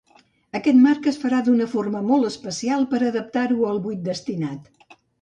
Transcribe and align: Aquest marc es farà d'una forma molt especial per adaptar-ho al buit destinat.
Aquest 0.59 0.79
marc 0.85 1.09
es 1.11 1.19
farà 1.25 1.43
d'una 1.49 1.69
forma 1.75 2.03
molt 2.09 2.31
especial 2.31 2.91
per 2.95 3.05
adaptar-ho 3.13 3.71
al 3.75 3.81
buit 3.89 4.07
destinat. 4.13 4.95